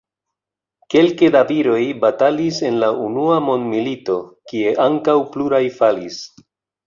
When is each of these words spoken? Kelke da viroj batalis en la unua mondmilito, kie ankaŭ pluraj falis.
Kelke 0.93 1.27
da 1.35 1.41
viroj 1.49 1.81
batalis 2.05 2.61
en 2.69 2.79
la 2.83 2.89
unua 3.09 3.37
mondmilito, 3.49 4.17
kie 4.53 4.73
ankaŭ 4.87 5.15
pluraj 5.35 5.63
falis. 5.77 6.19